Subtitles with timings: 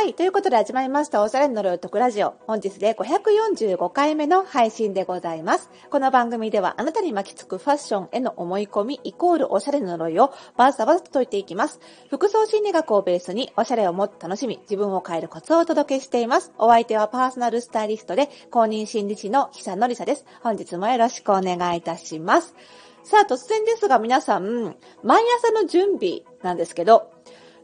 [0.00, 0.14] はい。
[0.14, 2.32] ということで始まりました、おしゃれの呪いを解くラジオ。
[2.46, 5.68] 本日で545回目の配信でございます。
[5.90, 11.80] この番組ではあなたに巻きつくファッションへの思い込みイコールおしゃれの呪いをバサバサと解いていきます。
[12.08, 16.50] 服装心理学をベースにおしゃれをもっと楽しみ、自分を変えるコツをお届けしています。
[16.56, 20.24] お相手はパーソナルスタイリストで公認心理師の久野里沙です。
[20.42, 22.54] 本日もよろしくお願いいたします。
[23.02, 27.10] さあ、突然ですが皆さん、毎朝の準備なんですけど、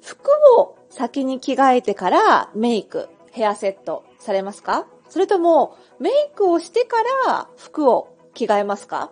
[0.02, 4.86] 服を先に着替えてからメイク、ヘアセットされますか？
[5.08, 9.10] それともメイクをしてから服を着替えますか？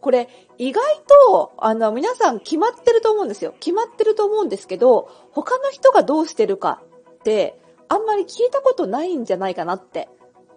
[0.00, 0.28] これ
[0.58, 0.82] 意外
[1.28, 3.54] とあの皆さん決まってると思うんですよ。
[3.58, 6.82] 決まってると思うんですけど、他の人がどうしてるか
[7.18, 7.58] って
[7.88, 10.08] あんまり聞いたことないんじゃないかなって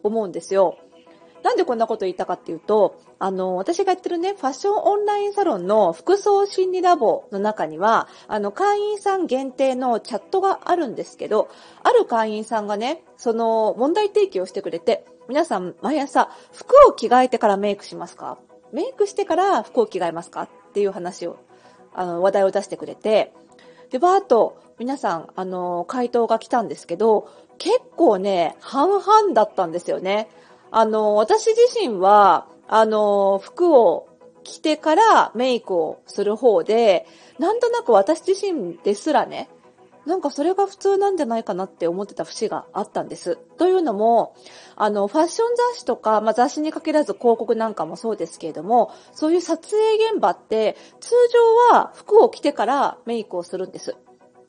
[0.03, 0.77] 思うんですよ。
[1.43, 11.49] なんでこんなこと言ったかっていうと、あの、私がやってるね、ファッションオンラインサロンの服装心理ラボの中には、あの、会員さん限定のチャットがあるんですけど、
[11.83, 18.37] ある会員さんがね、その問題提起をしてくれて、皆さん毎朝服を着替えてからメイクしますか？
[18.71, 20.43] メイクしてから服を着替えますか？
[20.43, 21.37] っていう話を、
[21.93, 23.33] あの、話題を出してくれて、
[23.91, 30.29] で、バーっと皆さん、あの、回答が来たんですけど、結構ね、半々だったんですよね。
[30.71, 34.07] あの、私自身は、あの、服を
[34.43, 37.05] 着てからメイクをする方で、
[37.37, 39.49] なんとなく私自身ですらね、
[40.05, 43.37] なんかそれが普通なんじゃないかなって思ってた節があったんです。
[43.57, 44.33] というのも、
[44.75, 51.11] あの、ファッション雑誌とか、まあ、雑誌に限らず広告なんかもそうですけれども、そういう撮影現場って、通
[51.71, 53.95] 常は服を着てからメイクをするんです。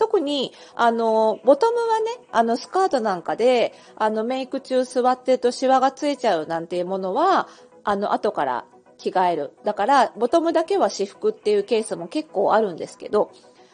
[0.01, 7.49] 特に、あの、ボトムはね、あの、スカートなんかで、あの、メイク中座ってるとシワがついちゃうなんていうものは、
[7.85, 8.65] あの、後から
[8.97, 9.53] 着替える。
[9.63, 13.31] だから、ボトムだけは私服っていうケースも結構あるんですけど、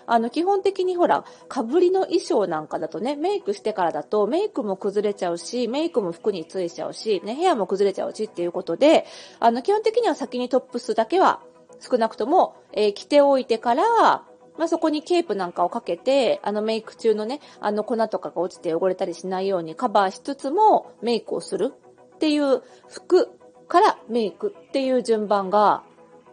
[0.08, 9.06] あの、基本的にほら、かぶりの衣装なんかだとね、メイクしてからだと、メイクも崩れちゃうし、メイクも服についちゃうし、ね、ヘアも崩れちゃうしっていうことで、
[9.38, 11.40] あの、基本的には先にトップスだけは、
[11.78, 14.24] 少なくとも、えー、着ておいてから、
[14.58, 21.72] まあ、そこにケープなんかをかけて、あのメイク中のね、あの粉とかが落ちて汚れたりしないようにカバーしつつもメイクをする
[22.16, 23.30] っていう服
[23.68, 25.82] からメイクっていう順番が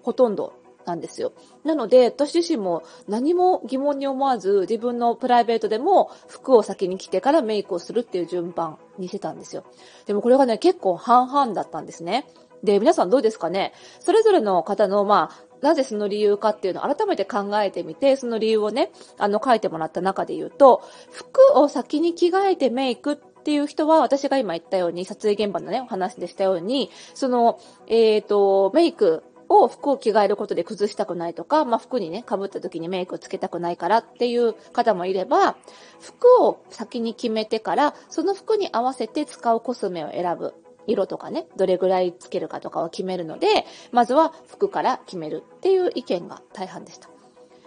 [0.01, 0.53] ほとんど
[0.85, 1.31] なんですよ。
[1.63, 9.63] なので、私自身も何も疑問に思わず、自分のプライベートでも服を先に着てからメイクをするっていう順番にしてたんですよ。
[10.05, 12.27] でもこれがね、結構半々だったんですね。
[12.63, 13.73] で、皆さんどうですかね？
[13.99, 35.55] それぞれの方の、まあ、なぜその理由かっていうのを改めて考えてみて、その理由をね、あの、書いてもらった中で言うと、服を先に着替えてメイクっていう人は、私が今言ったように、撮影現場のね、お話でしたように、その、えっ、ー、と、メイクを服を着替えることで崩したくないとか、まあ、服にね、被った時にメイクをつけたくないからっていう方もいれば、
[36.01, 40.53] 服を先に決めてから、その服に合わせて使うコスメを選ぶ。
[40.87, 47.09] 色とかね、どれぐらいつけるかとかを決めるので、まずは服から決めるっていう意見が大半でした。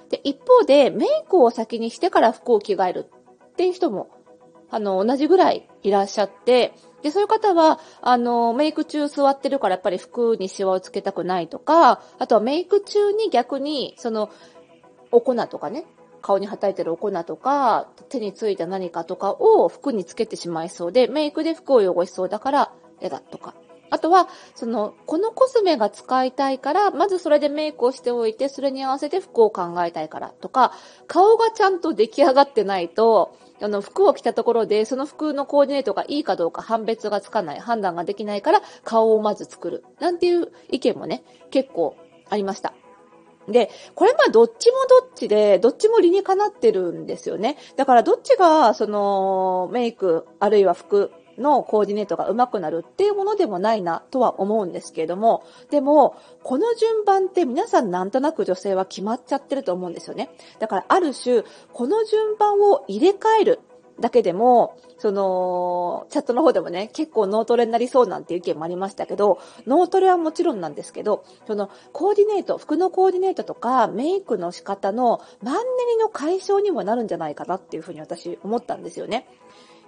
[0.08, 3.10] で、一方で、メイクを先にしてから服を着替える
[3.48, 4.10] っていう人も、
[4.70, 14.30] あの、同じぐらいいらっしゃって、で、そういう方は、あの、メイク中座ってるからやっぱり服にシワをつけたくないとか、あとはメイク中に逆に、その、
[15.12, 15.86] お粉とかね、
[16.20, 23.54] 顔にはたいてるお粉とか、手についた何かとかを服につけてしまいそうで、メイクで服を汚しそうだから嫌だとか。
[23.90, 30.72] あとは、その、このコスメが使いたいから、まずそれでメイクをしておいて、それに合わせて服を考えたいからとか、
[31.06, 39.84] 顔がちゃんと出来上がってないと、あの、服を着たところで、その服のコーディネートがいいかどうか判別がつかない、判断ができないから、顔をまず作る。
[40.00, 41.96] なんていう意見もね、結構
[42.28, 42.74] ありました。
[43.48, 47.56] で、これまあどっちもどっちで、どっちも理にかなってるんですよね。
[47.76, 60.30] だからどっちが、その、メイク、あるいは服のコーディネートが上手くなるっていうものでもないなとは思うんですけれども、でも、この順番って皆さんなんとなく女性は決まっちゃってると思うんですよね。
[60.58, 61.42] だからある種、
[61.72, 63.60] この順番を入れ替える
[64.00, 75.60] だけでも、その、チャットの方でもね、結構脳トレになりそうなんていう意見もありましたけど、脳トレはもちろんなんですけど、その、コーディネート、服のコーディネートとか、メイクの仕方のマンネ
[75.92, 79.26] リの解消にもなるんじゃないかなっていうふうに私思ったんですよね。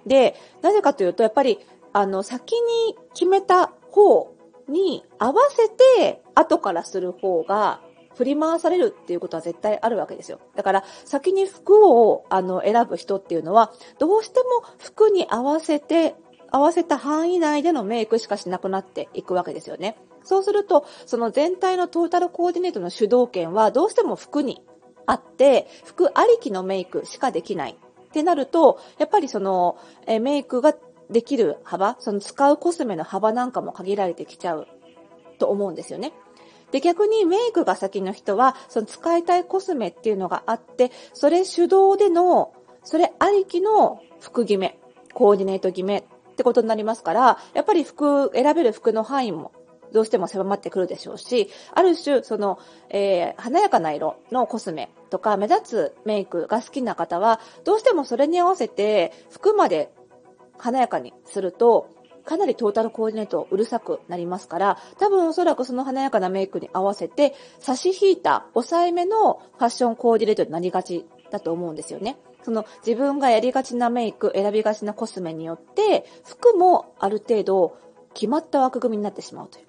[0.05, 1.59] で、なぜかというと、やっぱり、
[1.93, 4.33] あの、先に決めた方
[4.67, 7.81] に合わせて、後からする方が、
[8.15, 10.41] 振り回されるっていうことは絶対あるわけですよ。
[10.55, 16.15] だから、先に服を、あの、選ぶ人っていうのは、どうしても服に合わせて、
[16.51, 19.97] 合わせた範囲内でのメイクしかしなくなっていくわけですよね。
[20.23, 24.61] そうすると、その全体のトータルコーディネートの主導権はどうしても服に
[25.05, 27.77] あって、服ありきのメイクしかできない。
[28.09, 29.77] ってなると、やっぱりその、
[30.07, 30.75] えメイクが
[31.09, 34.67] できる幅、その使うコスメの幅なんかも限られてきちゃう
[35.37, 36.13] と思うんですよね。
[36.71, 42.53] で、逆にメイクが先の人は、その使いたいコスメっていうのがあって、それ手動での、
[42.83, 44.79] それありきの服決め、
[45.13, 46.03] コーディネート決めっ
[46.35, 49.51] てことになりますから、やっぱり服、選べる服の範囲も
[49.93, 52.59] どうしても狭まってくるでしょうし、ある種、その、
[52.89, 59.91] えー、華やかな色のコスメとか目立つメイクが好きな方は、どうしてもそれに合わせて服まで
[60.57, 61.89] 華やかにすると、
[62.25, 72.17] かなりトータルコーディネートうるさくなりますから、多分おそらくその華やかなメイクに合わせて、差し引いた抑えめのファッションコーディネートになりがちだと思うんですよね。
[72.43, 77.77] その自分がやりがちなメイク、選びがちなコスメによって、服もある程度
[78.13, 79.68] 決まった枠組みになってしまうという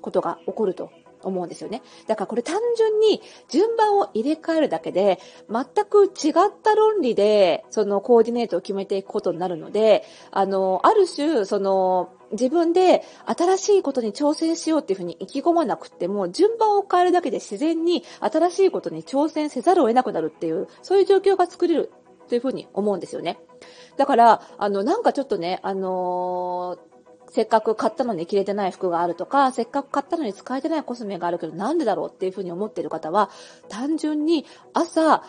[0.00, 0.90] ことが起こると
[1.22, 1.82] 思うんですよね。
[2.06, 5.18] だからこれ単純に順番を入れ替えるだけで、
[5.50, 6.32] 全く違っ
[6.62, 21.90] た論理で、そのコーディネートを決めていくことになるので、あの、ある種、その、自分で新しいことに挑戦しようっていうふうに意気込まなくても、順番を変えるだけで自然に新しいことに挑戦せざるを得なくなるっていう、そういう状況が作れる
[22.28, 23.40] というふうに思うんですよね。
[23.96, 26.89] だから、あの、なんかちょっとね、あのー
[27.30, 33.30] せっかく買ったのに着れてない服があるとか、せっかく買ったのに使えてないコスメがあるけどなんでだろうっていうふうに思ってる方は、
[33.68, 34.44] 単純に
[34.74, 35.22] 朝、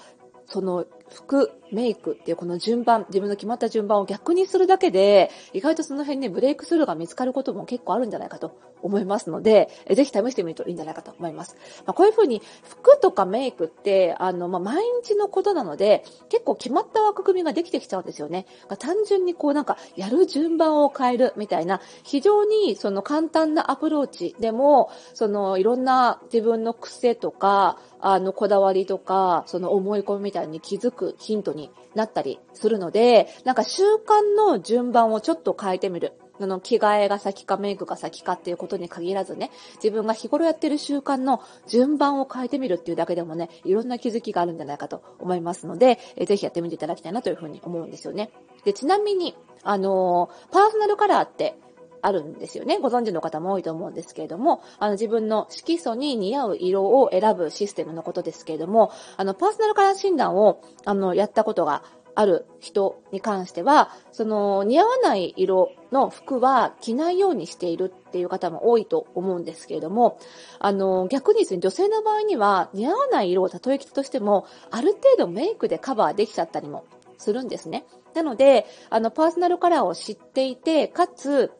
[0.47, 11.55] その服、メイクっていうこの順番、自分の決まった順番を逆にするだけで、意外とその辺にブレイクスルーが見つかることも結構あるんじゃないかと思いますので、ぜひ試してみるといいんじゃないかと思います。
[11.85, 18.45] まあ、こういうふうに服とかメイクって、あの、まあ、毎日のことなので、結構決まった枠組みができてきちゃうんですよね。
[18.79, 36.13] 単純にこうなんか、やる順番を変えるみたいな、非常にその簡単なアプローチでも、そのいろんな自分の癖とか、あの、こだわりとか、その思い込みみたいに気づくヒントになったりするので、なんか習慣の順番をちょっと変えてみる。
[36.41, 48.31] あの、着替えが先かメイクが先かっていうことに限らずね、自分が日頃やってる習慣の順番を変えてみるっていうだけでもね、いろんな気づきがあるんじゃないかと思いますので、えぜひやってみていただきたいなというふうに思うんですよね。
[48.65, 51.55] で、ちなみに、あのー、パーソナルカラーって、
[52.01, 52.79] あるんですよね。
[52.79, 61.83] ご存知の方も多いと思うんですけれども、あの自分の色素に似合う色を選ぶシステムのことですけれども、あのパーソナルカラー診断をあのやったことが
[62.15, 70.19] ある人に関しては、その似合わない色の服は着ないようにしているっていう方も多いと思うんですけれども、
[70.59, 76.85] あの逆にですね、女性の場合には似合わない色を例え着たとしても、ある程度メイクでカバーできちゃったりも
[77.17, 77.85] するんですね。
[78.13, 81.51] なので、あの、パーソナルカラーを知っていて、かつ、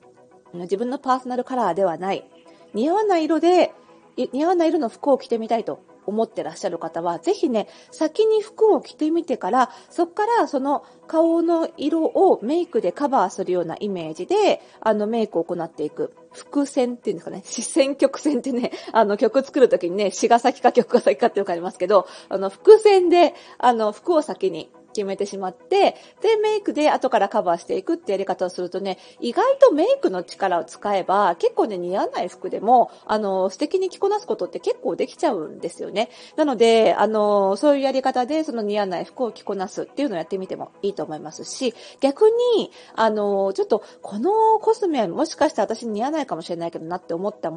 [0.54, 2.26] 自分のパーソナルカラーではない、
[2.74, 3.74] 似合わない色で、
[4.18, 16.14] 似合わない色の服を着てみたいと思ってらっしゃる方は、ぜひね、先に服を着てみてから、そっからその顔の色をメイクでカバーするようなイメージで、あのメイクを行っていく。
[16.32, 36.10] 伏線っていうんですかね、視線曲線ってね、あの曲作るときにね、詩が先か曲が先かってよくありますけど、あの伏線で、あの服を先に決めてしまって、で、メイクで後からカバーしていくってやり方をするとね、意外とメイクの力を使えば、結構ね、似合わない服でも、あの、素敵に着こなすことって結構できちゃうんですよね。
[36.36, 47.52] なので、あの、そういうやり方で、その似合わない服を着こなすっていうのをやってみてもいいと思いますし、逆に、あの、ちょっと、このコスメもしかして私似合わないかもしれないけどなって思った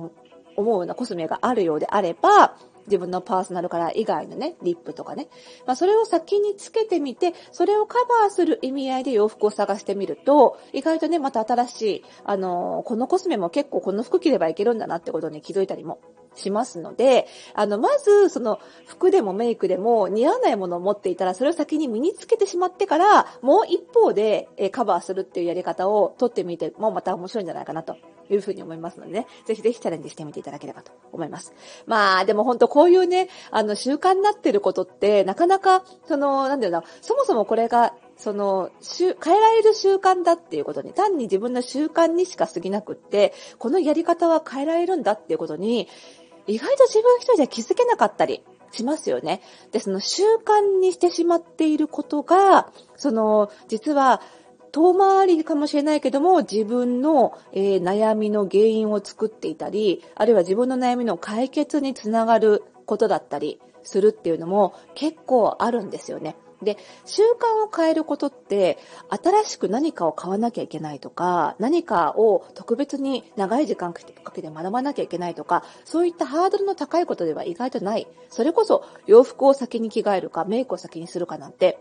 [0.57, 2.57] 思うようなコスメがあるようであれば、
[2.87, 5.29] 自分のパーソナルカラー以外のね、リップとかね。
[5.67, 15.99] まあ、それを先につけてみて、それをカバーする意味合いで洋服を探してみると、意外とね、また新しい、あのー、このコスメも結構この服着ればいけるんだなってことに気づいたりも
[16.35, 27.97] しますので、あの、まず、その、服でもメイクでも似合わないものを持っていたら、それを先に身につけてしまってから、もう一方で、えカバーするっていうやり方を取ってみてもまた面白いんじゃないかなと
[28.31, 31.53] いうふうに思いますのでね、ぜひぜひチャレンジしてみていただければと思います。
[31.87, 45.89] まあ、でも本当こういうね、あの、習慣になってることって、なかなか、その、なんだろうな、そもそもこれがその、変えられる習慣だっていうことに、単に自分の習慣にしか過ぎなくって、このやり方は変えられるんだっていうことに、
[46.47, 49.41] 意外と自分一人じゃ気づけなかったりしますよね。
[49.73, 54.21] で、その習慣にしてしまっていることが、その、実は、
[54.75, 66.35] 遠回りかもしれないけども、自分の、えー、悩みの原因を作っていたり、あるいは自分の悩みの解決につながることだったりするっていうのも結構あるんですよね。
[66.61, 68.79] で、習慣を変えることって、
[69.11, 74.01] 新しく何かを買わなきゃいけないとか、何かを特別に長い時間か
[74.33, 78.09] けて学ばなきゃいけないとか、そういったハードルの高いことでは意外とない。
[78.29, 81.79] それこそ洋服を先に着替えるか、メイクを先にするかなんて、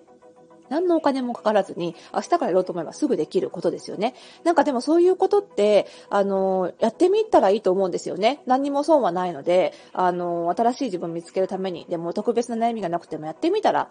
[0.70, 4.16] 何のお金もかからずに、明日からやろうと思えばすぐできることですよね。
[4.44, 8.42] なんかでもそういうことって、あの、やってみたらいいと思うんですよね。
[8.46, 13.90] 何にも損はないので、あの、新しい自分を見つけるために、でも特別な悩みがなくてもやってみたら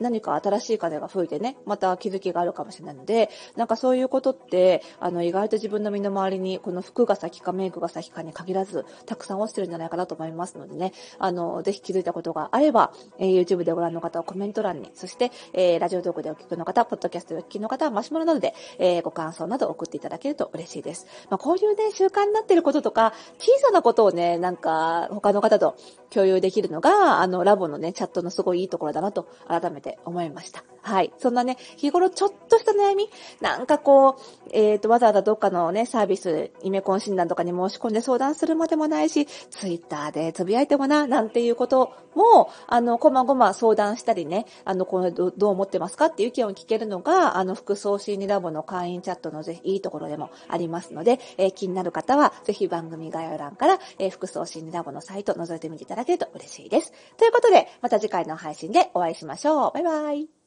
[0.00, 21.06] 何か新しい風が吹いてね、また気づきがあるかもしれないので、なんかそういうことって、あの、意外と自分の身の回りに、この服が先かメイクが先かに限らず、たくさん落ちてるんじゃないかなと思いますのでね、あの、ぜひ気づいたことがあれば、えー、YouTube でご覧の方はコメント欄に、そして、えー、ラジオトークでお聞きの方、ポッドキャストでお聞きの方はマシュマロなどで、えー、ご感想など送っていただけると嬉しいです。
[21.28, 25.76] まあ、こういうね、習慣になってることとか、小さなことをね、なんか、他の方と
[26.10, 30.64] 共有できるのが、あの、ラボのね、チャットのすごいいいところだなと、改めてって思いました。
[30.82, 31.12] はい。
[31.18, 56.92] そんなね、日頃ちょっとした悩み、なんかこう、えっ、ー、と、わざわざどっかのね、サービス、イメコン診断とかに申し込んで相談するまでもないし、ツイッターでつぶやいてもな、なんていうことも、あの、こまごま相談したりね、あの、このどどう思ってますかっていう意見を聞けるのが、あの、服装心理ラボの会員チャットのぜひいいところでもありますので、えー、気になる方は、ぜひ番組概要欄から、えー、服装心理ラボのサイト覗いてみていただけると嬉しいです。
[57.18, 59.78] ということで、また次回の配信でお会いしましょう。
[59.82, 60.39] バイバイ。